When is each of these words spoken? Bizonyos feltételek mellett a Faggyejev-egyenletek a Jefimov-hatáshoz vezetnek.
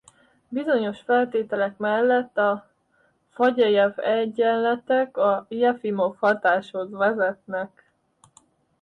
Bizonyos 0.49 1.01
feltételek 1.05 1.77
mellett 1.77 2.37
a 2.37 2.69
Faggyejev-egyenletek 3.29 5.17
a 5.17 5.45
Jefimov-hatáshoz 5.49 6.91
vezetnek. 6.91 7.83